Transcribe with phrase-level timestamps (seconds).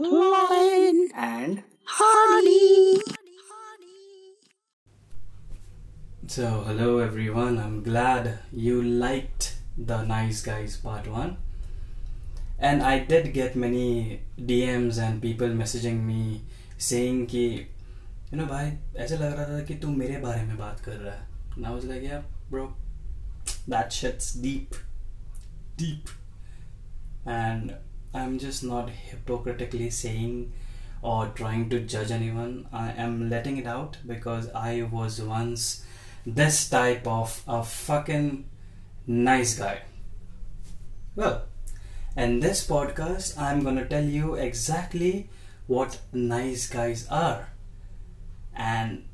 [0.00, 3.00] Lauren, and Harley.
[6.28, 7.58] So, hello everyone.
[7.58, 11.36] I'm glad you liked the Nice Guys part 1.
[12.60, 16.42] And I did get many DMs and people messaging me
[16.78, 17.66] saying कि
[18.30, 21.14] you know भाई ऐसा लग रहा था कि तू मेरे बारे में बात कर रहा
[21.14, 21.26] है
[21.56, 22.72] and I was like yeah bro
[23.66, 24.76] that shit's deep
[25.76, 26.08] deep
[27.26, 27.74] and
[28.18, 30.52] I'm just not hypocritically saying
[31.02, 32.68] or trying to judge anyone.
[32.72, 35.84] I am letting it out because I was once
[36.26, 38.44] this type of a fucking
[39.06, 39.82] nice guy.
[41.14, 41.44] Well,
[42.16, 45.30] in this podcast, I'm gonna tell you exactly
[45.66, 47.50] what nice guys are.
[48.54, 49.04] And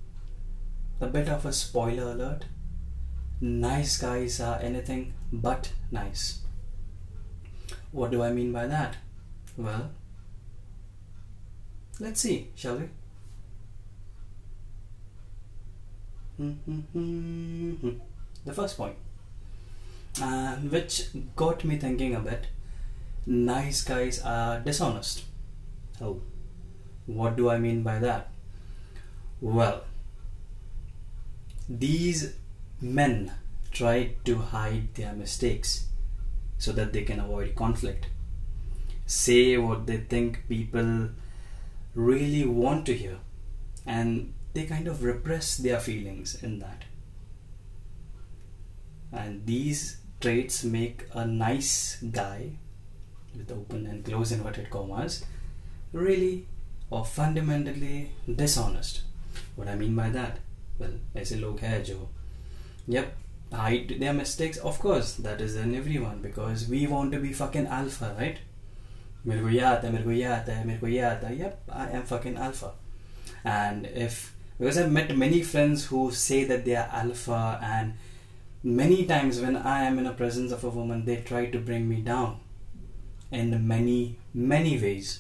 [1.00, 2.46] a bit of a spoiler alert
[3.40, 6.43] nice guys are anything but nice.
[7.94, 8.96] What do I mean by that?
[9.56, 9.90] Well,
[12.00, 12.88] let's see, shall we?
[18.44, 18.96] The first point,
[20.20, 22.48] uh, which got me thinking a bit
[23.26, 25.22] nice guys are dishonest.
[26.00, 26.20] Oh,
[27.06, 28.28] what do I mean by that?
[29.40, 29.84] Well,
[31.68, 32.34] these
[32.80, 33.30] men
[33.70, 35.86] try to hide their mistakes
[36.63, 38.07] so that they can avoid conflict.
[39.05, 41.09] Say what they think people
[41.95, 43.17] really want to hear,
[43.85, 46.83] and they kind of repress their feelings in that.
[49.11, 52.57] And these traits make a nice guy,
[53.35, 55.25] with open and close inverted commas,
[55.93, 56.47] really
[56.89, 59.01] or fundamentally dishonest.
[59.55, 60.39] What I mean by that?
[60.79, 62.07] Well, ऐसे लोग हैं जो
[62.87, 63.17] Yep,
[63.53, 64.57] hide their mistakes.
[64.57, 68.39] Of course, that is in everyone because we want to be fucking alpha, right?
[69.27, 71.37] मेरे को ये आता है मेरे को ये आता है मेरे को ये आता है
[71.39, 72.71] yep I am fucking alpha
[73.43, 77.93] and if because I've met many friends who say that they are alpha and
[78.63, 81.89] many times when I am in the presence of a woman they try to bring
[81.89, 82.39] me down
[83.31, 85.19] in many many ways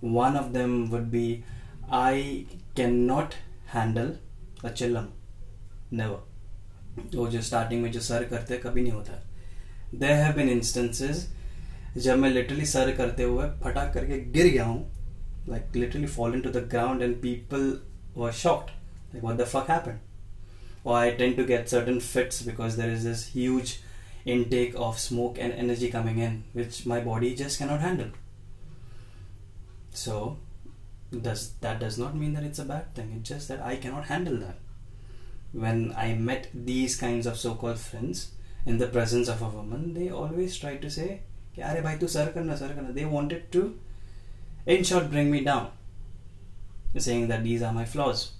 [0.00, 1.44] one of them would be
[1.90, 3.36] I cannot
[3.76, 4.12] handle
[4.64, 5.08] a chillam
[5.92, 6.25] never
[7.15, 9.23] वो जो starting में जो sir करते हैं, कभी नहीं होता
[9.95, 11.25] they have been instances
[11.97, 16.49] जब मैं लिटरली सर करते हुए फटाक करके गिर गया हूँ like literally fall into
[16.49, 17.71] the ground and people
[18.17, 18.69] were shocked
[19.13, 19.99] like what the fuck happen
[20.85, 23.73] और I tend to get certain fits because there is this huge
[24.27, 28.11] intake of smoke and energy coming in which my body just cannot handle
[29.95, 30.19] so
[31.13, 34.37] that does not mean that it's a bad thing it just that I cannot handle
[34.37, 34.66] that
[35.51, 38.31] when I met these kinds of so-called friends
[38.65, 41.21] in the presence of a woman, they always try to say,
[41.57, 43.63] "Arey bhai, tu sir karna, sir karna." They wanted to,
[44.65, 45.71] in short, bring me down,
[46.97, 48.31] saying that these are my flaws.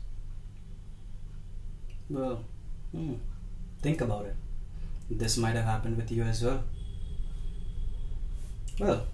[2.09, 2.43] Well,
[2.91, 3.13] hmm,
[3.81, 4.35] think about it.
[5.09, 6.63] This might have happened with you as well.
[8.79, 9.07] Well,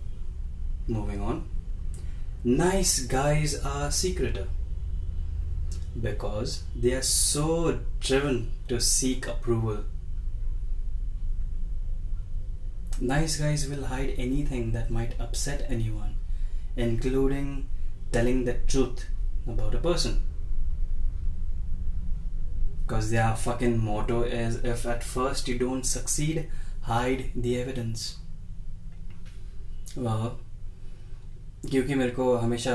[0.87, 1.47] moving on.
[2.43, 4.49] Nice guys are secretive
[6.00, 9.84] because they are so driven to seek approval.
[13.00, 16.16] Nice guys will hide anything that might upset anyone,
[16.76, 17.68] including
[18.12, 19.06] telling the truth
[19.46, 20.22] about a person.
[22.86, 26.48] Because their fucking motto is if at first you don't succeed,
[26.82, 28.16] hide the evidence.
[29.96, 30.38] Well,
[31.66, 32.74] क्योंकि मेरे को हमेशा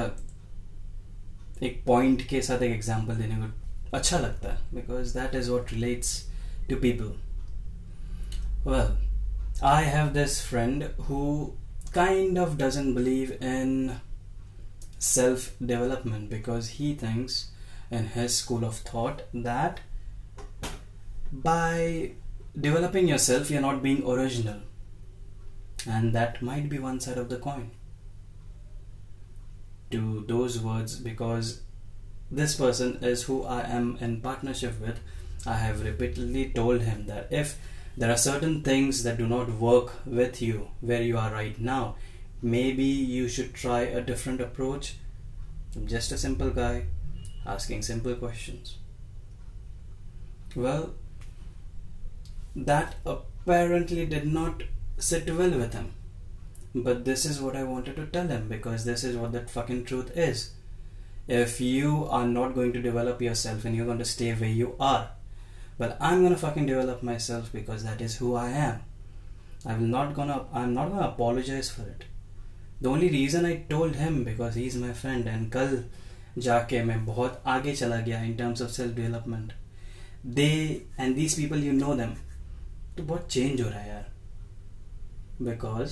[1.63, 5.73] एक point के साथ एक example देने को अच्छा लगता है because that is what
[5.73, 6.15] relates
[6.69, 7.13] to people
[8.69, 8.97] well
[9.67, 11.23] I have this friend who
[11.93, 13.99] kind of doesn't believe in
[14.97, 17.51] self development because he thinks
[17.91, 19.81] in his school of thought that
[21.31, 22.11] by
[22.59, 24.59] developing yourself you're not being original
[25.87, 27.69] and that might be one side of the coin
[29.90, 31.62] to those words because
[32.30, 35.00] this person is who I am in partnership with.
[35.46, 37.58] I have repeatedly told him that if
[37.96, 41.96] there are certain things that do not work with you where you are right now,
[42.42, 44.96] maybe you should try a different approach.
[45.74, 46.84] I'm just a simple guy
[47.46, 48.76] asking simple questions.
[50.54, 50.94] Well,
[52.54, 54.62] that apparently did not
[54.98, 55.92] sit well with him.
[56.84, 59.84] But this is what I wanted to tell him because this is what that fucking
[59.84, 60.52] truth is.
[61.26, 64.74] If you are not going to develop yourself and you're going to stay where you
[64.80, 65.10] are,
[65.78, 68.80] well, I'm going to fucking develop myself because that is who I am.
[69.66, 70.46] I'm not gonna.
[70.52, 72.04] I'm not gonna apologize for it.
[72.80, 75.84] The only reason I told him because he's my friend and कल
[76.38, 79.52] जाके मैं बहुत आगे चला गया in terms of self development.
[80.24, 82.14] They and these people you know them.
[82.96, 83.97] तो बहुत change हो रहा है
[85.41, 85.89] यार because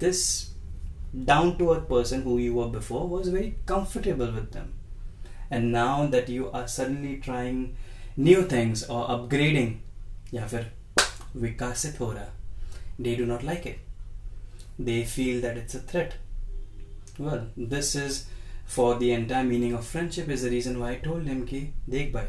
[0.00, 0.52] this
[1.14, 4.72] down to earth person who you were before was very comfortable with them.
[5.50, 7.76] And now that you are suddenly trying
[8.16, 9.74] new things or upgrading,
[10.34, 10.72] या फिर
[11.36, 12.30] विकासित हो रहा,
[12.98, 13.78] they do not like it.
[14.78, 16.14] They feel that it's a threat.
[17.18, 18.26] Well, this is
[18.64, 22.12] for the entire meaning of friendship is the reason why I told him कि देख
[22.12, 22.26] भाई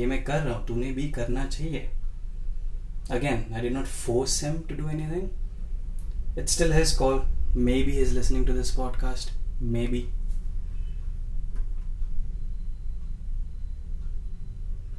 [0.00, 1.88] ये मैं कर रहा हूँ तूने भी करना चाहिए
[3.10, 5.28] again I did not force him to do anything
[6.35, 9.31] it's still his call maybe he's listening to this podcast.
[9.59, 10.09] Maybe.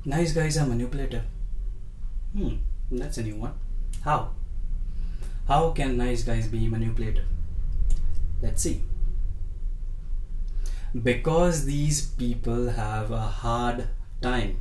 [0.04, 1.24] Nice guys are manipulative.
[2.36, 2.56] Hmm
[2.98, 3.54] that's a new one.
[4.04, 4.32] How?
[5.48, 7.24] How can nice guys be manipulative?
[8.42, 8.82] Let's see.
[11.02, 13.88] Because these people have a hard
[14.20, 14.58] time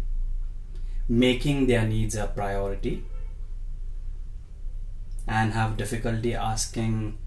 [1.10, 3.04] making their needs a priority
[5.27, 7.19] and have difficulty asking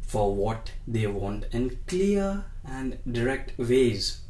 [0.00, 4.20] for what they want in clear and direct ways.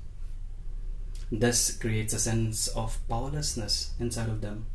[1.30, 4.66] This creates a sense of powerlessness inside of them.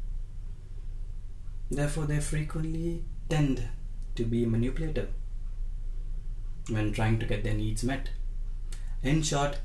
[1.71, 3.63] Therefore, they frequently tend
[4.15, 5.09] to be manipulative
[6.69, 8.09] when trying to get their needs met.
[9.03, 9.59] In short,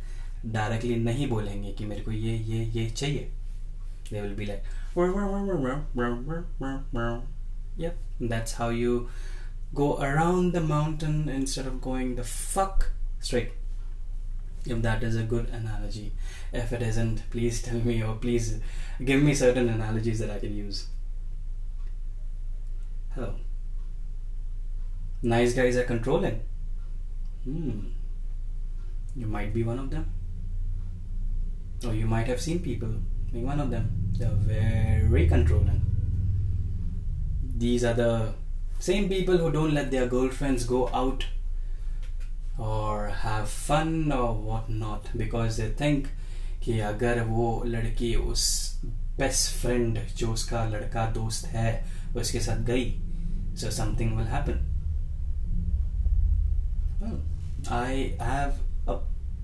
[0.52, 3.30] directly नहीं बोलेंगे कि मेरे को ये ये ये चाहिए.
[4.10, 4.62] They will be like,
[7.79, 9.09] yep, that's how you
[9.73, 13.53] go around the mountain instead of going the fuck straight.
[14.65, 16.11] If that is a good analogy.
[16.51, 18.59] If it isn't, please tell me or please
[19.03, 20.87] give me certain analogies that I can use.
[23.15, 23.35] Hello.
[25.23, 26.41] Nice guys are controlling.
[27.45, 27.79] Hmm.
[29.15, 30.11] You might be one of them.
[31.85, 32.89] Or you might have seen people
[33.31, 34.11] being one of them.
[34.17, 35.88] They're very controlling
[37.58, 38.34] These are the
[38.78, 41.26] same people who don't let their girlfriends go out
[42.58, 46.08] or have fun or whatnot because they think
[46.64, 48.44] कि अगर वो लड़की उस
[49.18, 51.72] best friend जो उसका लड़का दोस्त है
[52.16, 53.00] उसके साथ गई
[53.54, 54.62] so something will happen
[57.00, 57.20] well
[57.70, 58.54] I have
[58.86, 58.98] a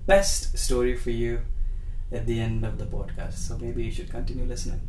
[0.07, 1.41] best story for you
[2.12, 4.81] at the end of the podcast so maybe you should continue listening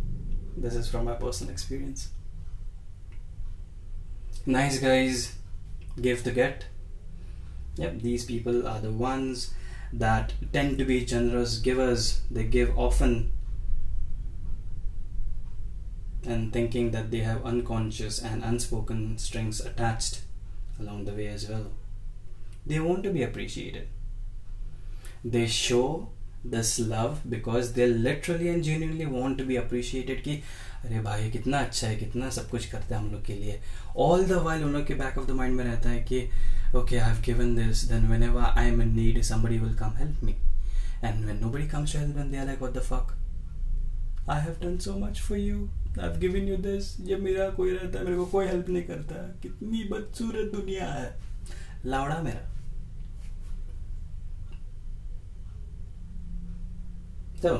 [0.58, 2.10] this is from my personal experience
[4.47, 5.35] nice guys
[6.01, 6.67] give the get.
[7.77, 9.53] Yep, these people are the ones
[9.93, 12.23] that tend to be generous givers.
[12.31, 13.33] They give often
[16.25, 20.23] and thinking that they have unconscious and unspoken strings attached
[20.81, 21.71] along the way as well.
[22.67, 23.89] They want to be appreciated.
[25.25, 26.09] They show
[26.45, 30.25] this love because they literally and genuinely want to be appreciated
[30.87, 33.61] अरे भाई, कितना अच्छा है, कितना सब कुछ करते हैं हम लोग के लिए।
[33.97, 36.19] ऑल द वर्ल्ड उन लोग के बैक ऑफ़ द माइंड में रहता है कि
[36.77, 40.33] okay I have given this then whenever I am need somebody will come help me
[41.05, 43.17] and when nobody comes to help the fuck
[44.31, 47.71] I have done so much for you I have given you this जब मेरा कोई
[47.71, 51.15] रहता है, मेरे को कोई help नहीं करता कितनी बदसूरत दुनिया है।
[51.87, 52.41] लावड़ा मेरा।
[57.43, 57.57] तो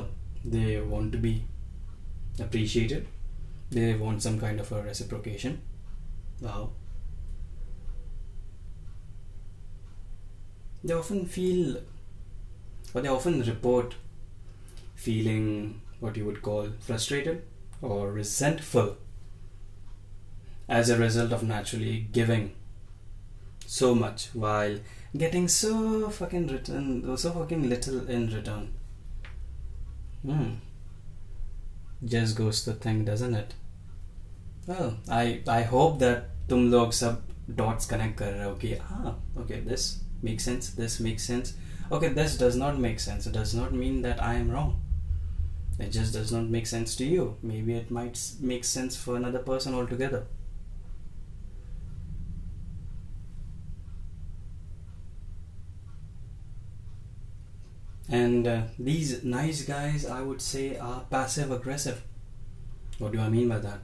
[0.49, 1.35] they won't be
[2.41, 3.16] appreciated.
[3.69, 5.61] They want some kind of a reciprocation.
[6.41, 6.71] Wow.
[10.83, 11.81] They often feel,
[12.93, 13.95] or they often report
[14.95, 17.43] feeling what you would call frustrated
[17.81, 18.97] or resentful
[20.69, 22.53] as a result of naturally giving
[23.65, 24.79] so much while
[25.15, 28.73] getting so fucking return so fucking little in return.
[30.25, 30.53] Hmm
[32.04, 33.54] Just goes to think, doesn't it?
[34.66, 37.22] Well, I I hope that तुम लोग सब
[37.60, 39.86] dots connect कर रहे हो कि हाँ okay this
[40.28, 41.52] makes sense this makes sense
[41.98, 44.70] okay this does not make sense it does not mean that I am wrong
[45.78, 49.16] it just does not make sense to you maybe it might s- make sense for
[49.16, 50.22] another person altogether
[58.08, 62.02] and uh, these nice guys i would say are passive aggressive
[62.98, 63.78] what do i mean by that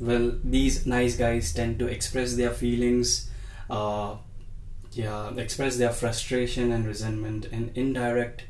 [0.00, 3.30] well these nice guys tend to express their feelings
[3.70, 4.16] uh,
[4.92, 8.46] yeah express their frustration and resentment in indirect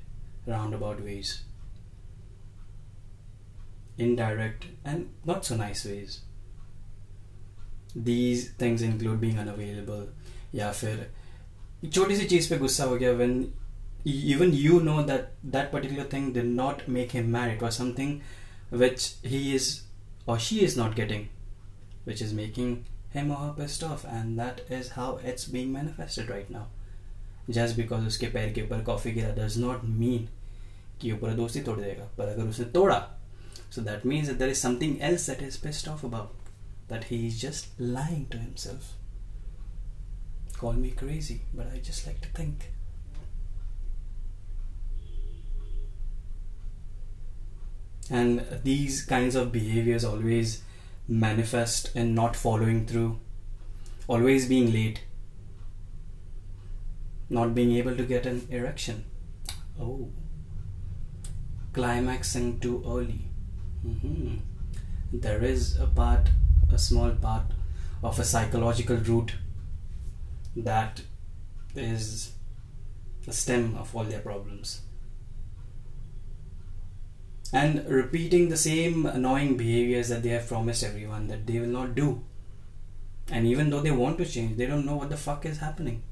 [0.46, 1.42] roundabout ways
[3.98, 6.20] indirect and not so nice ways
[7.94, 10.06] these things include being unavailable
[10.54, 11.06] या फिर
[11.94, 13.32] छोटी सी चीज पे गुस्सा हो गया when
[14.08, 18.20] even you know that that particular thing did not make him mad it was something
[18.70, 19.82] which he is
[20.26, 21.28] or she is not getting
[22.04, 26.28] which is making him or her pissed off and that is how it's being manifested
[26.28, 26.66] right now
[27.50, 30.28] just because उसके पैर के ऊपर coffee गिरा does not mean
[31.00, 33.00] कि वो पूरा दोस्ती तोड़ देगा पर अगर उसने तोड़ा
[33.70, 36.50] so that means that there is something else that is pissed off about
[36.88, 38.92] that he is just lying to himself
[40.58, 42.28] call me crazy but I just like to
[48.09, 50.63] And these kinds of behaviors always
[51.07, 53.19] manifest in not following through
[54.07, 55.03] always being late
[57.29, 59.05] not being able to get an erection.
[59.79, 60.09] Oh.
[61.73, 63.21] Climaxing too early.
[63.83, 64.37] Hmm
[65.11, 66.29] there is a part
[66.71, 67.45] a small part
[68.03, 69.33] of a psychological root
[70.55, 71.01] that
[71.75, 72.33] is
[73.25, 74.81] the stem of all their problems
[77.51, 81.95] and repeating the same annoying behaviors that they have promised everyone that they will not
[81.95, 82.23] do.
[83.31, 86.03] And even though they want to change, they don't know what the fuck is happening.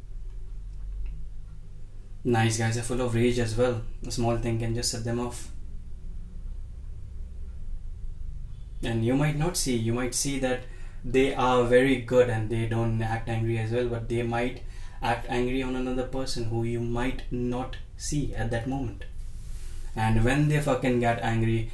[2.24, 3.82] Nice guys are full of rage as well.
[4.06, 5.50] A small thing can just set them off.
[8.84, 10.62] And you might not see, you might see that
[11.04, 14.64] they are very good and they don't act angry as well, but they might
[15.02, 19.06] act angry on another person who you might not see at that moment
[19.97, 21.71] and when they fucking get angry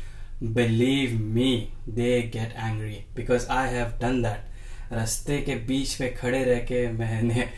[0.54, 1.48] believe me
[1.86, 4.46] they get angry because I have done that
[4.92, 7.48] रास्ते के बीच पे खड़े रह के मैंने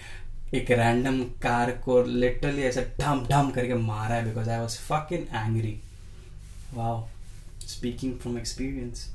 [0.59, 5.27] एक random car को literally ऐसे ढम ढम करके मारा है because I was fucking
[5.35, 5.79] angry
[6.75, 7.09] wow
[7.69, 9.09] speaking from experience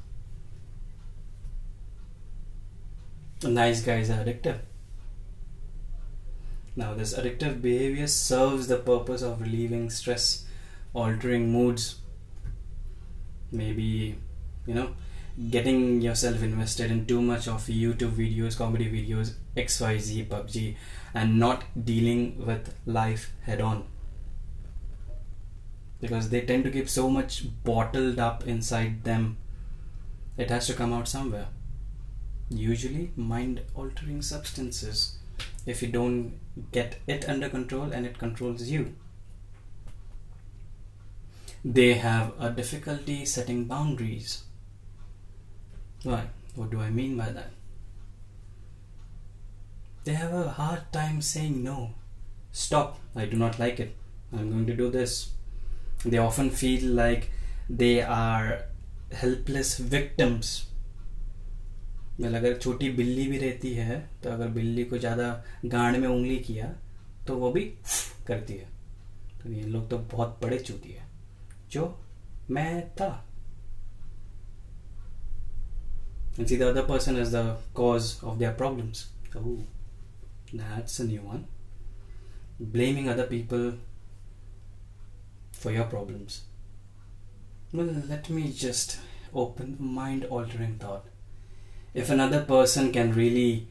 [3.43, 4.59] nice guys are addictive.
[6.75, 10.45] Now, this addictive behavior serves the purpose of relieving stress
[10.92, 11.96] altering moods
[13.52, 14.16] maybe
[14.66, 14.90] you know
[15.50, 20.76] getting yourself invested in too much of youtube videos comedy videos xyz pubg
[21.14, 23.84] and not dealing with life head on.
[26.00, 29.36] Because they tend to keep so much bottled up inside them
[30.36, 31.48] it has to come out somewhere.
[32.48, 35.18] Usually mind altering substances.
[35.66, 36.38] If you don't
[36.72, 38.94] get it under control and it controls you
[41.64, 44.44] they have a difficulty setting boundaries.
[46.02, 46.24] Why?
[46.54, 47.50] What do I mean by that?
[50.04, 51.90] They have a hard time saying no.
[52.52, 53.94] Stop, I do not like it.
[54.32, 55.30] I'm going to do this.
[56.04, 57.30] They often feel like
[57.68, 58.62] they are
[59.12, 60.66] helpless victims.
[62.20, 65.28] well, अगर छोटी बिल्ली भी रहती है तो अगर बिल्ली को ज़्यादा
[65.64, 66.66] गांड में उंगली किया
[67.26, 67.62] तो वो भी
[68.26, 68.68] करती है
[69.42, 71.09] तो ये लोग तो बहुत बड़े चूती है
[71.71, 71.93] जो
[72.51, 73.25] मैं था
[76.37, 79.07] and see the other person as the cause of their problems.
[79.35, 79.59] Oh,
[80.53, 81.47] that's a new one.
[82.59, 83.73] Blaming other people
[85.51, 86.41] for your problems.
[87.73, 88.99] Well, let me just
[89.33, 91.05] open mind altering thought.
[91.93, 93.67] If another person can really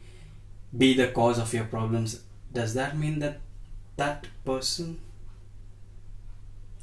[0.77, 3.41] be the cause of your problems, does that mean that
[3.97, 5.01] that person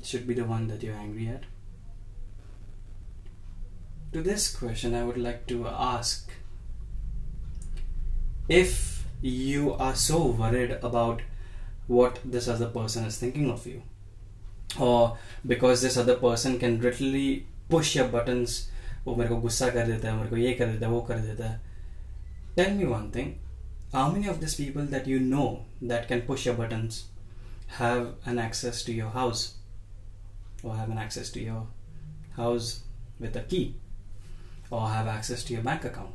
[0.06, 1.44] should be the one that you're angry at?
[4.14, 6.30] To this question, I would like to ask
[8.50, 11.22] if you are so worried about
[11.88, 13.84] what this other person is thinking of you,
[14.80, 18.70] or because this other person can literally push your buttons,
[19.06, 21.20] वो मेरे को गुस्सा कर देता है मेरे को ये कर देता है वो कर
[21.20, 21.60] देता है
[22.56, 23.40] tell me one thing
[23.94, 27.06] how many of these people that you know that can push your buttons
[27.80, 29.56] have an access to your house
[30.63, 31.67] or have an access to your
[32.37, 32.81] house
[33.19, 33.75] with a key
[34.71, 36.15] or have access to your bank account.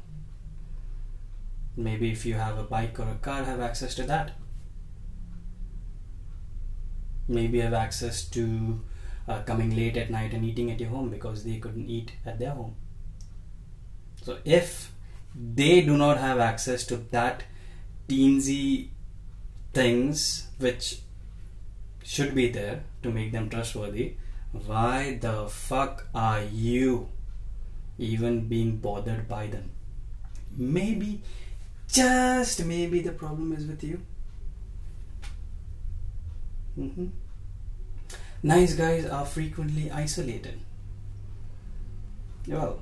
[1.75, 4.31] Maybe if you have a bike or a car have access to that.
[7.27, 8.81] Maybe have access to
[9.27, 12.39] uh, coming late at night and eating at your home because they couldn't eat at
[12.39, 12.75] their home.
[14.23, 14.91] So if
[15.35, 17.43] they do not have access to that
[18.09, 18.89] teensy
[19.73, 20.99] things which
[22.03, 24.15] should be there to make them trustworthy
[24.51, 27.09] why the fuck are you
[27.97, 29.71] even being bothered by them?
[30.55, 31.21] Maybe,
[31.87, 34.01] just maybe, the problem is with you.
[36.77, 37.07] Mm-hmm.
[38.43, 40.59] Nice guys are frequently isolated.
[42.47, 42.79] Well,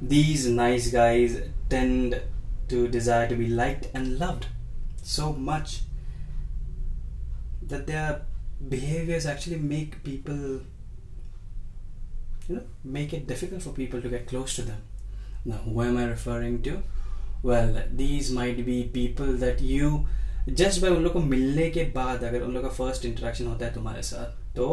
[0.00, 2.20] these nice guys tend
[2.68, 4.46] to desire to be liked and loved.
[5.02, 5.82] so much
[7.62, 8.22] that their
[8.69, 10.43] behaviors actually make people
[12.47, 14.81] you know make it difficult for people to get close to them
[15.45, 16.77] now who am i referring to
[17.43, 19.91] well these might be people that you
[20.49, 23.65] just by उन लोग को मिलने के बाद अगर उन लोग का फर्स्ट इंटरेक्शन होता
[23.65, 24.67] है तुम्हारे साथ तो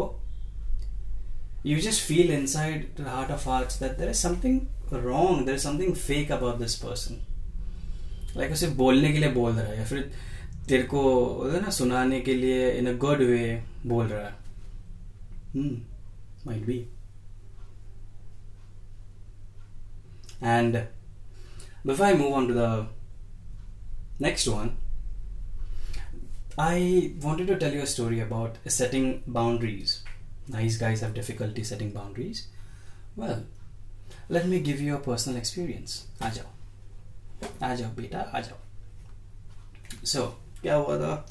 [1.65, 4.59] you just feel inside the heart of hearts that there is something
[5.07, 7.19] wrong there is something fake about this person
[8.41, 10.11] like उसे बोलने के लिए बोल रहा है या फिर
[10.70, 11.02] तेरे को
[11.54, 13.44] है ना सुनाने के लिए इन अ गुड वे
[13.88, 14.40] बोल रहा है
[15.56, 15.72] hmm
[16.50, 16.76] might be
[20.42, 20.88] and
[21.86, 22.70] before I move on to the
[24.20, 24.72] next one
[26.58, 30.04] I wanted to tell you a story about setting boundaries.
[30.48, 32.48] Nice guys have difficulty setting boundaries.
[33.16, 33.46] Well,
[34.30, 35.96] let me give you a personal experience.
[36.22, 38.60] आ जाओ आ जाओ बेटा आ जाओ
[40.04, 41.27] So, क्या हुआ था?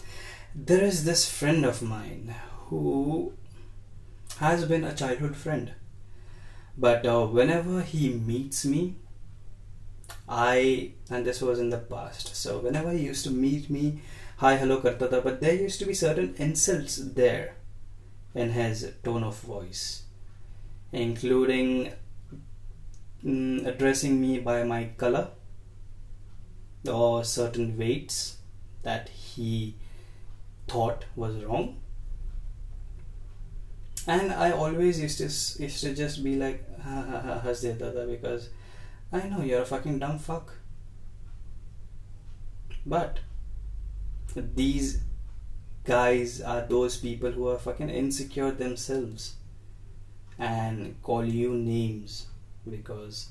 [0.55, 2.35] There is this friend of mine
[2.69, 3.33] who
[4.39, 5.73] has been a childhood friend.
[6.77, 8.95] But uh, whenever he meets me,
[10.27, 14.01] I, and this was in the past, so whenever he used to meet me,
[14.39, 17.53] hi hello karta tha but there used to be certain insults there
[18.43, 19.83] in his tone of voice
[20.91, 21.69] including
[23.23, 25.29] mm, addressing me by my color
[26.95, 28.17] or certain weights
[28.82, 29.74] that he
[30.68, 31.76] thought was wrong
[34.06, 35.24] and I always used to
[35.62, 38.48] used to just be like ha ha ha because
[39.12, 40.54] I know you're a fucking dumb fuck
[42.86, 43.18] but
[44.34, 45.00] these
[45.84, 49.34] guys are those people who are fucking insecure themselves
[50.38, 52.26] and call you names
[52.68, 53.28] because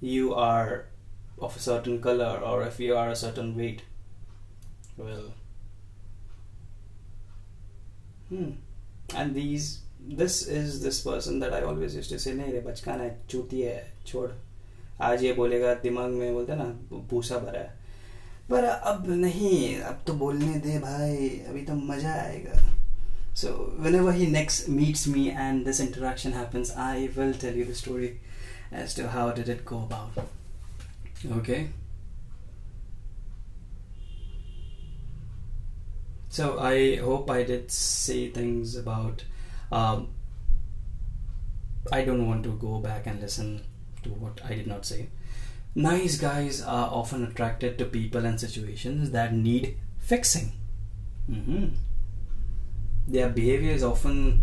[0.00, 0.86] you are
[1.38, 3.82] of a certain color or if you are a certain weight
[4.97, 5.33] Well,
[8.29, 8.51] hmm.
[9.15, 13.01] And these, this is this person that I always used to say, नहीं रे बचकान
[13.01, 13.75] है चूती है
[14.07, 14.29] छोड़
[15.01, 16.65] आज ये बोलेगा दिमाग में बोलते ना
[17.09, 17.75] भूसा भरा है
[18.49, 22.59] पर अब नहीं अब तो बोलने दे भाई अभी तो मजा आएगा
[23.39, 23.49] so
[23.85, 28.07] whenever he next meets me and this interaction happens i will tell you the story
[28.71, 30.17] as to how did it go about
[31.39, 31.59] okay
[36.38, 39.24] So i hope i did say things about
[39.70, 40.08] um,
[41.92, 43.50] i don't want to go back and listen
[44.02, 45.08] to what i did not say
[45.74, 50.52] Nice guys are often attracted to people and situations that need fixing.
[51.30, 51.68] Mm-hmm.
[53.08, 54.42] Their behavior is often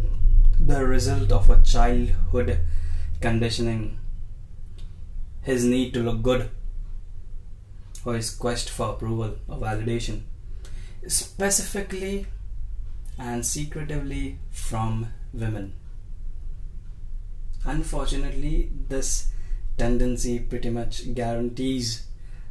[0.59, 2.61] the result of a childhood
[3.21, 3.99] conditioning.
[5.43, 6.49] His need to look good,
[8.03, 10.21] or his quest for approval or validation,
[11.08, 12.26] specifically
[13.18, 15.74] and secretively from women.
[17.66, 19.28] Unfortunately, this
[19.78, 22.06] tendency pretty much guarantees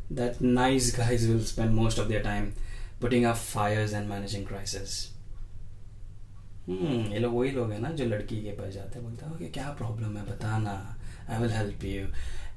[0.09, 2.53] that nice guys will spend most of their time
[2.99, 5.09] putting out fires and managing crisis.
[6.67, 9.33] हम्म ये लोग वही लोग हैं ना जो लड़की के पास जाते हैं बोलते हैं
[9.33, 10.75] ओके क्या प्रॉब्लम है बताना
[11.29, 12.05] I will help you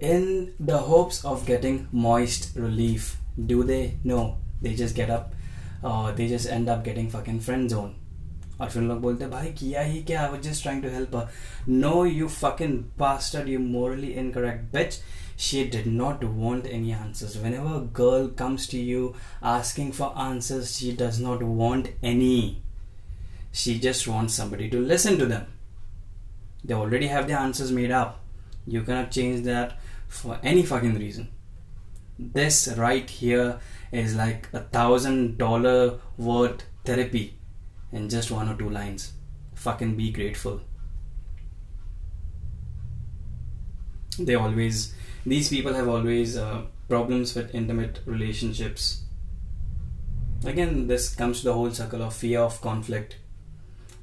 [0.08, 0.26] in
[0.66, 3.16] the hopes of getting moist relief
[3.48, 4.20] do they know
[4.62, 5.32] they just get up
[5.84, 7.94] they just and up getting fucking friend zone
[8.60, 11.16] और फिर लोग बोलते भाई किया ही क्या I was just trying to help
[11.68, 15.00] no you fucking bastard you morally incorrect bitch
[15.46, 19.14] she did not want any answers whenever a girl comes to you
[19.54, 22.62] asking for answers she does not want any
[23.62, 25.44] she just wants somebody to listen to them
[26.64, 28.18] they already have the answers made up
[28.66, 31.28] you cannot change that for any fucking reason
[32.18, 33.60] this right here
[33.92, 37.38] is like a thousand dollar worth therapy
[37.92, 39.12] in just one or two lines.
[39.54, 40.60] Fucking be grateful.
[44.18, 49.02] They always, these people have always uh, problems with intimate relationships.
[50.44, 53.16] Again, this comes to the whole circle of fear of conflict,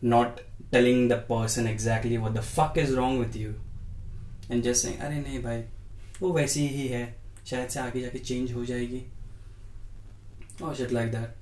[0.01, 3.55] not telling the person exactly what the fuck is wrong with you,
[4.49, 5.63] and just saying, अरे नहीं भाई
[6.21, 7.03] वो वैसी ही है
[7.49, 9.01] शायद से आगे जाके चेंज हो जाएगी
[10.61, 11.39] or shit like that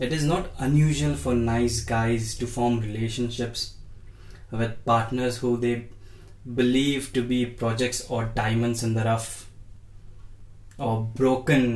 [0.00, 3.74] It is not unusual for nice guys to form relationships
[4.52, 5.88] with partners who they
[6.54, 9.50] believe to be projects or diamonds in the rough
[10.78, 11.66] or broken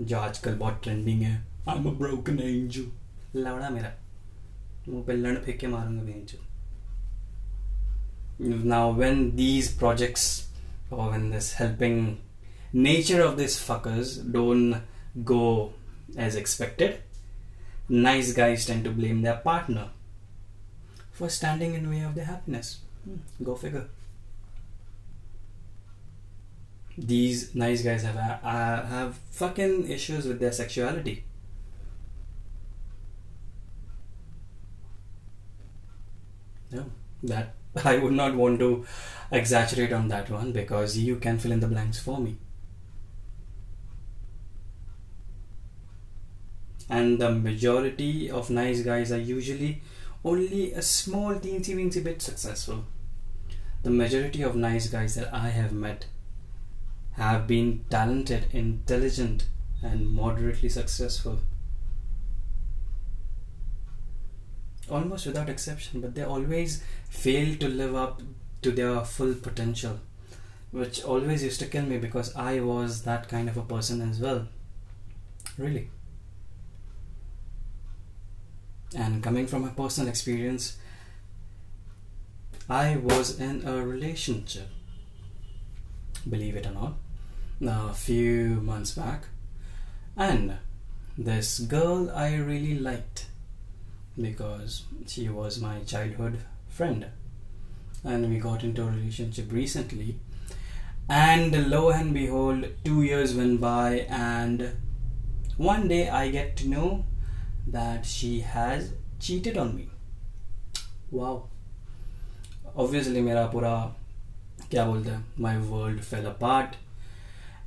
[0.00, 1.34] जो आजकल बहुत ट्रेंडिंग है
[1.68, 3.92] I am a broken angel लवड़ा मेरा
[4.88, 6.44] मुंह पे लड़ फेंक के मारूंगा बेंचो
[8.70, 10.24] now when these projects
[10.90, 11.96] or when this helping
[12.73, 14.81] nature of these fuckers don't
[15.23, 15.73] go
[16.17, 17.01] as expected,
[17.89, 19.89] nice guys tend to blame their partner
[21.11, 22.79] for standing in way of their happiness.
[23.05, 23.87] Hmm, Go figure.
[26.97, 31.23] These nice guys have uh, have fucking issues with their sexuality.
[36.71, 36.85] No,
[37.23, 37.53] that
[37.85, 38.85] I would not want to
[39.31, 42.37] exaggerate on that one because you can fill in the blanks for me.
[46.91, 49.81] And the majority of nice guys are usually
[50.25, 52.83] only a small teensy weensy bit successful.
[53.83, 56.07] The majority of nice guys that I have met
[57.13, 59.45] have been talented, intelligent,
[59.81, 61.39] and moderately successful.
[64.89, 68.21] Almost without exception, but they always fail to live up
[68.63, 70.01] to their full potential,
[70.71, 74.19] which always used to kill me because I was that kind of a person as
[74.19, 74.49] well.
[75.57, 75.89] Really.
[78.95, 80.77] And coming from a personal experience,
[82.69, 84.67] I was in a relationship,
[86.29, 86.93] believe it or not,
[87.61, 89.25] a few months back,
[90.17, 90.57] and
[91.17, 93.27] this girl I really liked
[94.19, 97.07] because she was my childhood friend,
[98.03, 100.19] and we got into a relationship recently.
[101.09, 104.71] And lo and behold, two years went by, and
[105.57, 107.05] one day I get to know
[107.67, 109.89] that she has cheated on me.
[111.11, 111.49] Wow.
[112.75, 113.73] Obviously, मेरा पूरा
[114.71, 116.75] क्या बोलते हैं my world fell apart.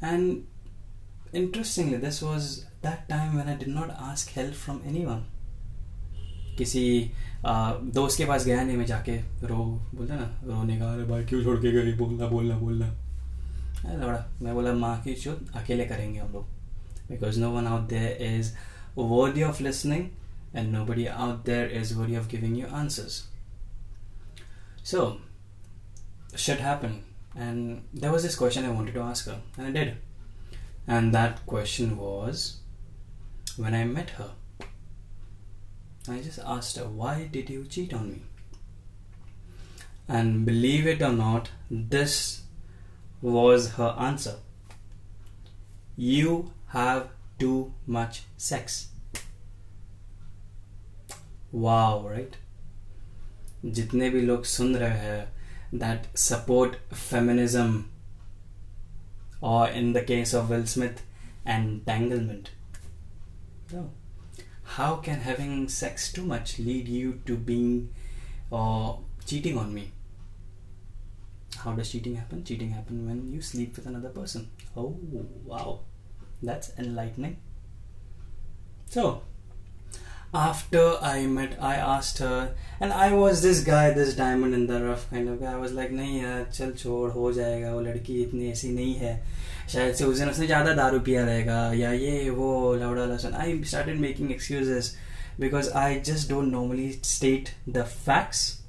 [0.02, 0.46] And
[1.33, 5.22] interestingly, this was that time when I did not ask help from anyone.
[6.59, 7.11] किसी
[7.46, 11.42] दोस्त के पास गया नहीं मैं जाके रो बोलते ना रोने का अरे भाई क्यों
[11.44, 12.87] छोड़ के गई बोलना बोलना बोलना
[13.85, 16.44] अरे लौड़ा मैं बोला माँ की चुत अकेले करेंगे हम लोग
[17.11, 18.52] because no one out there is
[18.94, 20.14] worthy of listening
[20.52, 23.26] and nobody out there is worthy of giving you answers.
[24.83, 25.18] So
[26.37, 27.02] shit happened
[27.37, 29.96] and there was this question i wanted to ask her and i did.
[30.87, 32.59] And that question was
[33.57, 34.33] when i met her
[36.09, 38.22] i just asked her why did you cheat on me?
[40.07, 42.42] And believe it or not this
[43.22, 44.37] was her answer.
[45.96, 48.88] You have too much sex.
[51.51, 52.35] Wow, right?
[53.65, 55.27] जितने भी लोग सुन रहे हैं
[55.81, 57.73] that support feminism
[59.41, 61.01] or in the case of Will Smith
[61.45, 62.49] entanglement.
[63.71, 63.91] No.
[64.77, 67.89] How can having sex too much lead you to being
[68.49, 69.91] or cheating on me?
[71.57, 72.43] How does cheating happen?
[72.43, 74.49] Cheating happen when you sleep with another person.
[74.75, 74.97] Oh
[75.45, 75.81] wow.
[76.43, 77.38] That's enlightening.
[78.88, 79.23] So,
[80.33, 84.83] after I met, I asked her, and I was this guy, this diamond in the
[84.83, 85.53] rough kind of guy.
[85.53, 89.13] I was like, नहीं यार चल छोड़ हो जाएगा वो लड़की इतनी ऐसी नहीं है
[89.73, 93.62] शायद से उस दिन उसने ज़्यादा दारू पिया रहेगा या ये वो लौड़ा लसन I
[93.63, 94.95] started making excuses
[95.39, 98.62] because I just don't normally state the facts.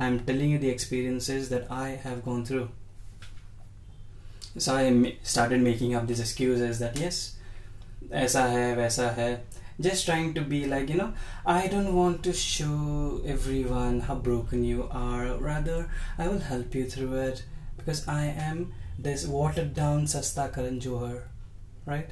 [0.00, 2.68] I'm telling you the experiences that I have gone through.
[4.57, 7.35] So I started making up these excuses that yes,
[8.11, 9.39] aisa hai, vaisa hai.
[9.79, 11.13] Just trying to be like, you know,
[11.45, 15.35] I don't want to show everyone how broken you are.
[15.37, 17.43] Rather, I will help you through it
[17.77, 21.23] because I am this watered down Sasta Karan Johar,
[21.85, 22.11] right?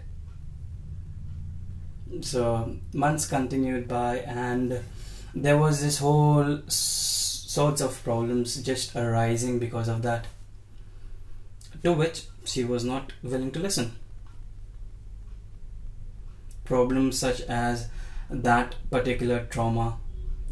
[2.22, 4.80] So months continued by, and
[5.34, 10.28] there was this whole s- sorts of problems just arising because of that.
[11.84, 13.92] To which she was not willing to listen
[16.66, 17.90] problems such as
[18.30, 19.98] that particular trauma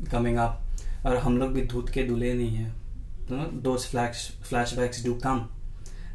[0.10, 0.60] coming up
[1.06, 2.74] और हम लोग भी दूध के दूल्हे नहीं हैं
[3.30, 5.50] you know, those flash, flashbacks do come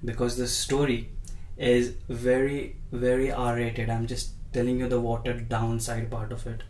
[0.04, 1.08] because the story
[1.56, 6.62] is very very r-rated i'm just telling you the watered down side part of it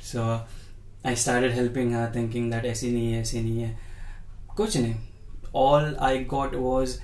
[0.00, 0.40] so
[1.04, 3.78] i started helping her thinking that ऐसी नहीं है ऐसी नहीं है
[4.56, 4.94] कुछ नहीं
[5.53, 6.99] all i got was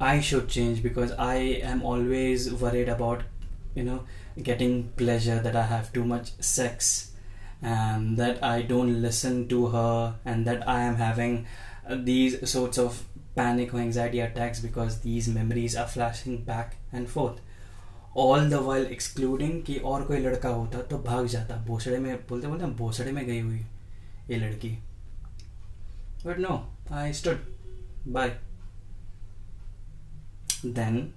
[0.00, 1.34] I should change because I
[1.70, 3.22] am always worried about,
[3.74, 4.04] you know,
[4.42, 7.12] getting pleasure, that I have too much sex,
[7.60, 11.46] and that I don't listen to her, and that I am having
[11.86, 13.04] uh, these sorts of
[13.36, 17.40] panic or anxiety attacks because these memories are flashing back and forth.
[18.14, 22.46] All the while excluding कि और कोई लड़का होता तो भाग जाता भोसड़े में बोलते
[22.46, 23.60] बोलते भोसड़े में गई हुई
[24.30, 24.70] ये लड़की
[26.26, 26.58] but no
[26.92, 27.38] I stood
[28.07, 28.35] by
[30.63, 31.13] then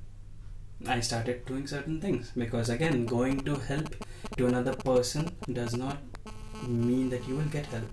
[0.87, 3.95] I started doing certain things because again going to help
[4.37, 5.99] to another person does not
[6.67, 7.85] mean that you will get help.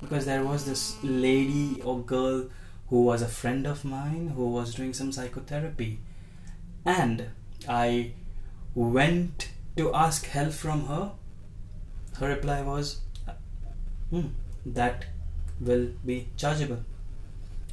[0.00, 2.48] Because there was this lady or girl
[2.88, 6.00] who was a friend of mine who was doing some psychotherapy.
[6.84, 7.26] And
[7.68, 8.12] I
[8.74, 11.12] went to ask help from her.
[12.18, 13.00] Her reply was
[14.10, 14.26] hmm,
[14.66, 15.06] that
[15.60, 16.84] will be chargeable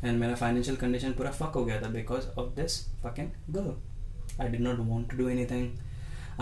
[0.06, 3.76] and my financial condition pura fuck ho gaya tha because of this fucking girl.
[4.46, 5.70] I did not want to do anything.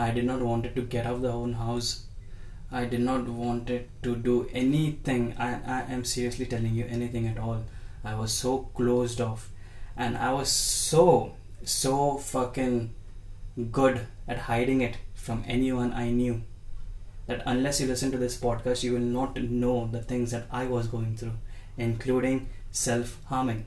[0.06, 1.92] I did not wanted to get out of the own house.
[2.72, 5.36] I did not wanted to do anything.
[5.38, 7.64] I, I am seriously telling you anything at all.
[8.04, 9.50] I was so closed off.
[9.96, 12.94] And I was so so fucking
[13.72, 16.42] good at hiding it from anyone I knew.
[17.28, 20.66] That unless you listen to this podcast, you will not know the things that I
[20.66, 21.38] was going through,
[21.78, 23.66] including self harming.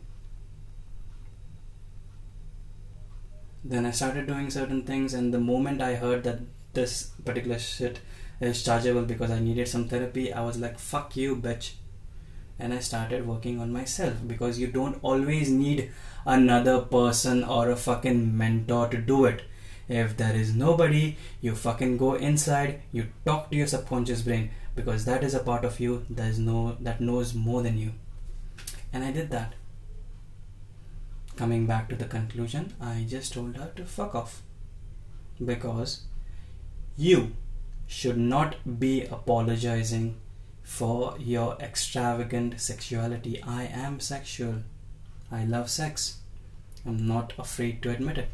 [3.64, 6.40] Then I started doing certain things, and the moment I heard that
[6.74, 8.00] this particular shit
[8.38, 11.72] is chargeable because I needed some therapy, I was like, fuck you, bitch.
[12.58, 15.90] And I started working on myself because you don't always need
[16.26, 19.42] another person or a fucking mentor to do it
[19.88, 25.04] if there is nobody, you fucking go inside, you talk to your subconscious brain because
[25.04, 27.92] that is a part of you that is no that knows more than you.
[28.96, 29.52] And I did that.
[31.36, 34.40] Coming back to the conclusion, I just told her to fuck off.
[35.44, 36.04] Because
[36.96, 37.32] you
[37.86, 40.16] should not be apologizing
[40.62, 43.42] for your extravagant sexuality.
[43.42, 44.62] I am sexual.
[45.30, 46.20] I love sex.
[46.86, 48.30] I'm not afraid to admit it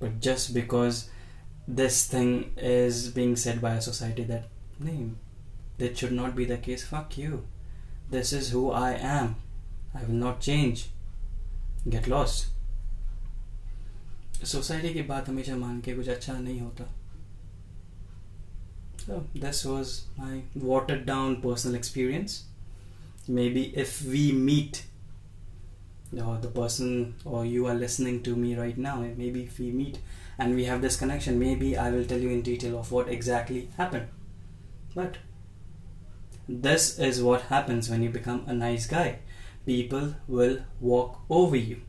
[0.00, 1.08] but just because
[1.66, 5.18] this thing is being said by a society that name
[5.78, 7.44] that should not be the case fuck you
[8.09, 9.35] this is who i am
[9.93, 10.85] i will not change
[11.89, 12.47] get lost
[14.45, 16.87] society की बात हमेशा मान के कुछ अच्छा नहीं होता
[19.01, 22.35] so this was my watered down personal experience
[23.27, 24.83] maybe if we meet
[26.25, 29.99] or the person or you are listening to me right now maybe if we meet
[30.37, 33.67] and we have this connection maybe i will tell you in detail of what exactly
[33.77, 34.07] happened
[34.95, 35.17] but
[36.48, 39.18] this is what happens when you become a nice guy.
[39.66, 41.80] People will walk over you.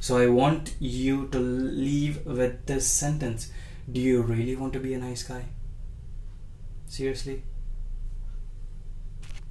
[0.00, 3.50] So i want you to leave with this sentence.
[3.90, 5.46] Do you really want to be a nice guy?
[6.86, 7.42] Seriously